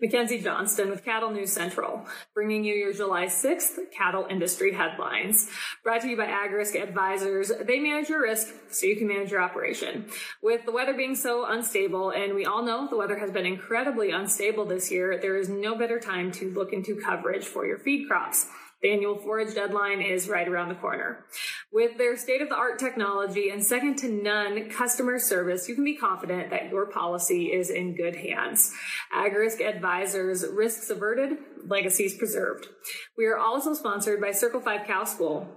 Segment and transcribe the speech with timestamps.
[0.00, 5.48] Mackenzie Johnston with Cattle News Central, bringing you your July 6th cattle industry headlines.
[5.82, 7.50] Brought to you by AgRisk Advisors.
[7.66, 10.06] They manage your risk so you can manage your operation.
[10.42, 14.10] With the weather being so unstable, and we all know the weather has been incredibly
[14.10, 18.08] unstable this year, there is no better time to look into coverage for your feed
[18.08, 18.46] crops.
[18.80, 21.24] The annual forage deadline is right around the corner.
[21.72, 25.84] With their state of the art technology and second to none customer service, you can
[25.84, 28.72] be confident that your policy is in good hands.
[29.12, 32.68] AgRisk Advisors, risks averted, legacies preserved.
[33.16, 35.48] We are also sponsored by Circle 5 Cow School.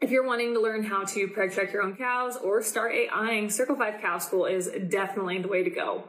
[0.00, 3.48] If you're wanting to learn how to preg check your own cows or start AIing,
[3.48, 6.04] Circle 5 Cow School is definitely the way to go.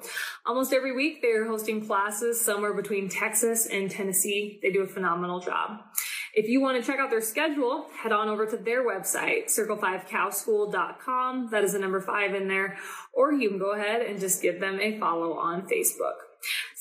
[0.46, 4.60] Almost every week, they're hosting classes somewhere between Texas and Tennessee.
[4.62, 5.82] They do a phenomenal job.
[6.38, 11.52] If you want to check out their schedule, head on over to their website, circle5cowschool.com.
[11.52, 12.78] That is the number five in there.
[13.14, 16.16] Or you can go ahead and just give them a follow on Facebook.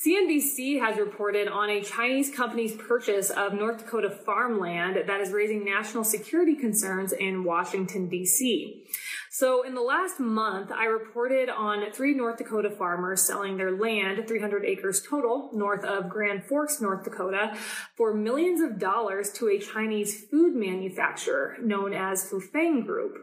[0.05, 5.65] CNBC has reported on a Chinese company's purchase of North Dakota farmland that is raising
[5.65, 8.85] national security concerns in Washington, D.C.
[9.31, 14.25] So in the last month, I reported on three North Dakota farmers selling their land,
[14.25, 17.57] 300 acres total, north of Grand Forks, North Dakota,
[17.97, 23.17] for millions of dollars to a Chinese food manufacturer known as Fufeng Group.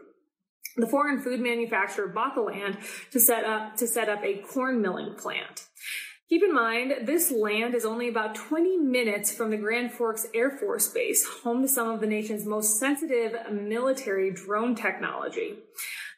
[0.75, 2.77] The foreign food manufacturer bought the land
[3.11, 5.65] to set up, to set up a corn milling plant.
[6.29, 10.51] Keep in mind, this land is only about 20 minutes from the Grand Forks Air
[10.51, 15.55] Force Base, home to some of the nation's most sensitive military drone technology.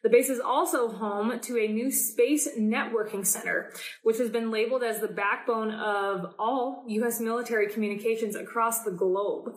[0.04, 3.72] The base is also home to a new space networking center,
[4.04, 7.20] which has been labeled as the backbone of all U.S.
[7.20, 9.54] military communications across the globe.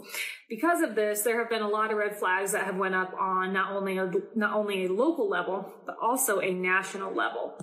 [0.50, 3.14] Because of this, there have been a lot of red flags that have went up
[3.14, 7.54] on not only a, not only a local level, but also a national level.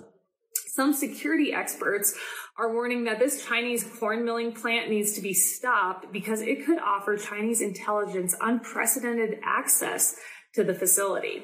[0.77, 2.15] Some security experts
[2.57, 6.79] are warning that this Chinese corn milling plant needs to be stopped because it could
[6.79, 10.15] offer Chinese intelligence unprecedented access
[10.53, 11.43] to the facility.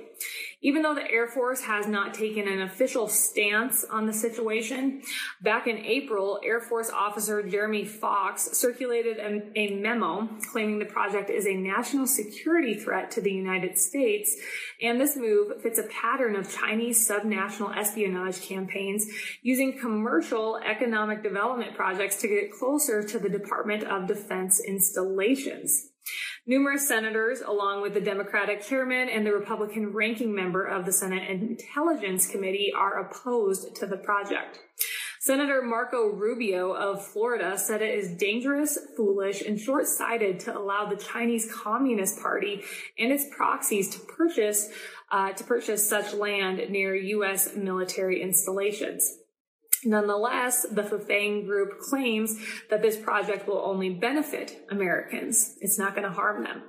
[0.61, 5.01] Even though the Air Force has not taken an official stance on the situation,
[5.41, 11.29] back in April, Air Force officer Jeremy Fox circulated a, a, memo claiming the project
[11.29, 14.37] is a national security threat to the United States.
[14.81, 19.05] And this move fits a pattern of Chinese subnational espionage campaigns
[19.41, 25.89] using commercial economic development projects to get closer to the Department of Defense installations.
[26.45, 31.29] Numerous senators, along with the Democratic chairman and the Republican ranking member of the Senate
[31.29, 34.59] Intelligence Committee, are opposed to the project.
[35.21, 40.85] Senator Marco Rubio of Florida said it is dangerous, foolish, and short sighted to allow
[40.85, 42.61] the Chinese Communist Party
[42.99, 44.69] and its proxies to purchase,
[45.13, 47.55] uh, to purchase such land near U.S.
[47.55, 49.19] military installations.
[49.85, 52.37] Nonetheless, the Fufeng Group claims
[52.69, 55.55] that this project will only benefit Americans.
[55.61, 56.63] It's not going to harm them.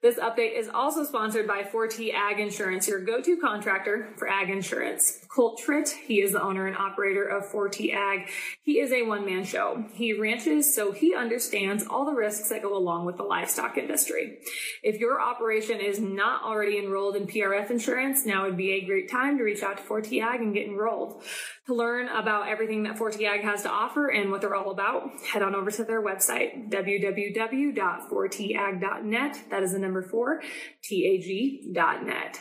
[0.00, 5.18] This update is also sponsored by Forte Ag Insurance, your go-to contractor for ag insurance.
[5.28, 8.28] Colt Tritt, he is the owner and operator of Forte Ag.
[8.62, 9.84] He is a one-man show.
[9.92, 14.38] He ranches, so he understands all the risks that go along with the livestock industry.
[14.84, 19.10] If your operation is not already enrolled in PRF insurance, now would be a great
[19.10, 21.24] time to reach out to Forte Ag and get enrolled.
[21.68, 25.10] To learn about everything that Forte Ag has to offer and what they're all about,
[25.30, 29.38] head on over to their website, www.forteag.net.
[29.50, 30.40] That is the number four,
[30.82, 32.40] T-A-G.net.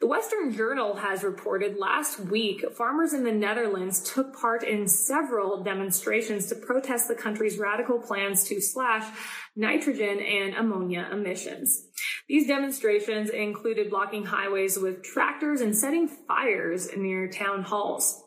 [0.00, 5.62] The Western Journal has reported last week farmers in the Netherlands took part in several
[5.62, 9.08] demonstrations to protest the country's radical plans to slash
[9.54, 11.86] nitrogen and ammonia emissions.
[12.26, 18.23] These demonstrations included blocking highways with tractors and setting fires near town halls.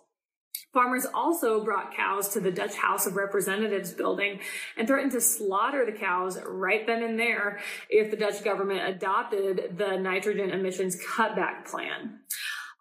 [0.73, 4.39] Farmers also brought cows to the Dutch House of Representatives building
[4.75, 9.75] and threatened to slaughter the cows right then and there if the Dutch government adopted
[9.77, 12.19] the nitrogen emissions cutback plan.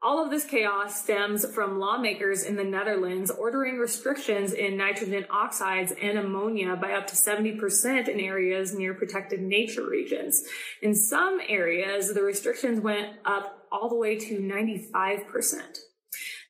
[0.03, 5.93] All of this chaos stems from lawmakers in the Netherlands ordering restrictions in nitrogen oxides
[6.01, 10.45] and ammonia by up to 70% in areas near protected nature regions.
[10.83, 15.79] In some areas, the restrictions went up all the way to 95%.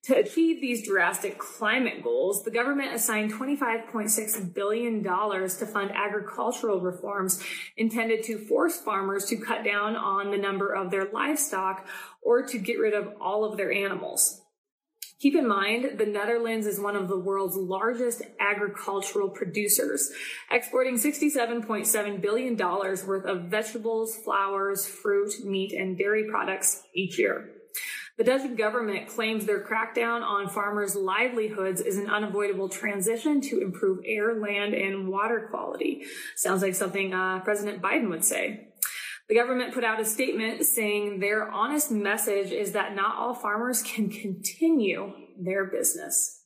[0.06, 7.42] To achieve these drastic climate goals, the government assigned $25.6 billion to fund agricultural reforms
[7.76, 11.88] intended to force farmers to cut down on the number of their livestock
[12.22, 14.42] or to get rid of all of their animals.
[15.18, 20.12] Keep in mind, the Netherlands is one of the world's largest agricultural producers,
[20.52, 27.50] exporting $67.7 billion worth of vegetables, flowers, fruit, meat, and dairy products each year.
[28.18, 33.98] The Dutch government claims their crackdown on farmers' livelihoods is an unavoidable transition to improve
[34.06, 36.02] air, land, and water quality.
[36.34, 38.68] Sounds like something uh, President Biden would say.
[39.28, 43.82] The government put out a statement saying their honest message is that not all farmers
[43.82, 46.44] can continue their business.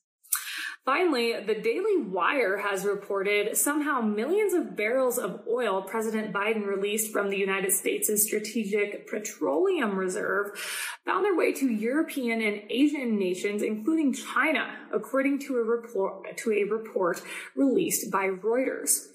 [0.90, 7.12] Finally, the Daily Wire has reported somehow millions of barrels of oil President Biden released
[7.12, 10.58] from the United States' Strategic Petroleum Reserve
[11.04, 16.50] found their way to European and Asian nations, including China, according to a report, to
[16.50, 17.22] a report
[17.54, 19.10] released by Reuters.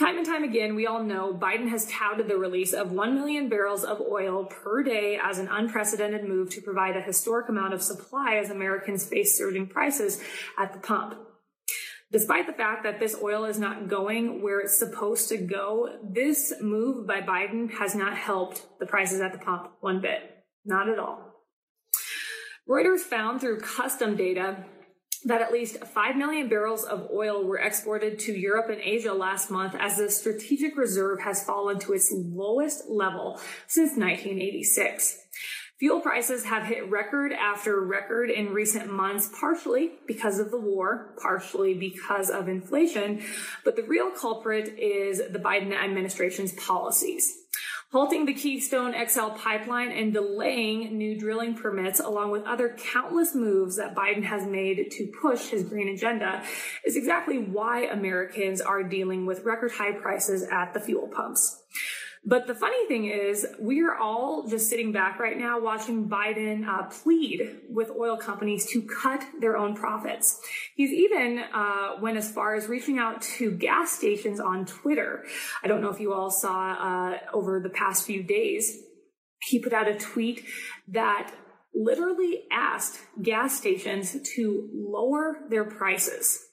[0.00, 3.50] Time and time again, we all know Biden has touted the release of 1 million
[3.50, 7.82] barrels of oil per day as an unprecedented move to provide a historic amount of
[7.82, 10.18] supply as Americans face surging prices
[10.58, 11.16] at the pump.
[12.10, 16.54] Despite the fact that this oil is not going where it's supposed to go, this
[16.62, 20.22] move by Biden has not helped the prices at the pump one bit.
[20.64, 21.30] Not at all.
[22.66, 24.64] Reuters found through custom data
[25.24, 29.50] that at least 5 million barrels of oil were exported to Europe and Asia last
[29.50, 35.18] month as the strategic reserve has fallen to its lowest level since 1986.
[35.78, 41.14] Fuel prices have hit record after record in recent months, partially because of the war,
[41.22, 43.22] partially because of inflation,
[43.64, 47.40] but the real culprit is the Biden administration's policies
[47.92, 53.76] halting the Keystone XL pipeline and delaying new drilling permits, along with other countless moves
[53.76, 56.42] that Biden has made to push his green agenda,
[56.84, 61.62] is exactly why Americans are dealing with record high prices at the fuel pumps.
[62.24, 66.66] But the funny thing is, we are all just sitting back right now watching Biden
[66.66, 70.38] uh, plead with oil companies to cut their own profits.
[70.76, 75.24] He's even uh, went as far as reaching out to gas stations on Twitter.
[75.64, 78.76] I don't know if you all saw uh, over the past few days.
[79.42, 80.44] He put out a tweet
[80.88, 81.32] that
[81.74, 86.49] literally asked gas stations to lower their prices.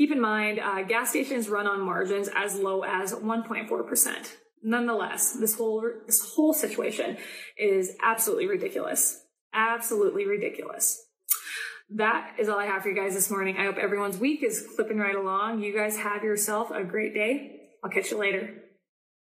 [0.00, 4.32] Keep in mind, uh, gas stations run on margins as low as 1.4%.
[4.62, 7.18] Nonetheless, this whole, this whole situation
[7.58, 9.20] is absolutely ridiculous.
[9.52, 11.06] Absolutely ridiculous.
[11.90, 13.58] That is all I have for you guys this morning.
[13.58, 15.60] I hope everyone's week is clipping right along.
[15.60, 17.60] You guys have yourself a great day.
[17.84, 18.54] I'll catch you later.